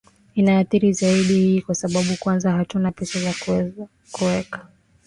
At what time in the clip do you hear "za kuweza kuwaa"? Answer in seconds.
3.19-4.67